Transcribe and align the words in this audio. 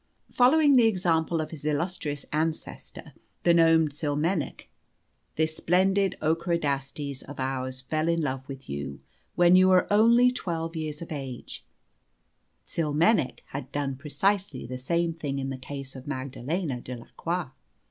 Following 0.31 0.77
the 0.77 0.87
example 0.87 1.41
of 1.41 1.51
his 1.51 1.63
illustrious 1.63 2.25
ancestor 2.33 3.13
the 3.43 3.53
gnome 3.53 3.87
Tsilmenech, 3.89 4.67
this 5.35 5.55
splendid 5.55 6.17
Ockerodastes 6.23 7.21
of 7.21 7.39
ours 7.39 7.81
fell 7.81 8.07
in 8.07 8.19
love 8.19 8.47
with 8.47 8.67
you 8.67 8.99
when 9.35 9.55
you 9.55 9.67
were 9.67 9.85
only 9.93 10.31
twelve 10.31 10.75
years 10.75 11.03
of 11.03 11.11
age 11.11 11.63
(Tsilmenech 12.65 13.41
had 13.49 13.71
done 13.71 13.95
precisely 13.95 14.65
the 14.65 14.79
same 14.79 15.13
thing 15.13 15.37
in 15.37 15.51
the 15.51 15.57
case 15.59 15.95
of 15.95 16.07
Magdalena 16.07 16.81
de 16.81 16.97
la 16.97 17.05
Croix). 17.15 17.51